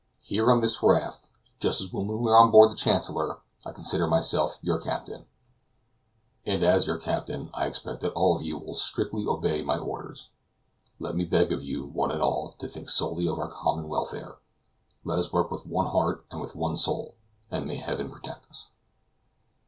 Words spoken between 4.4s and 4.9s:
your